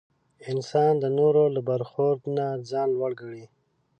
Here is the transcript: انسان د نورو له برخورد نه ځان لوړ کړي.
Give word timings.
انسان 0.51 0.93
د 0.99 1.05
نورو 1.19 1.43
له 1.55 1.61
برخورد 1.69 2.21
نه 2.37 2.45
ځان 2.69 2.87
لوړ 2.97 3.11
کړي. 3.21 3.45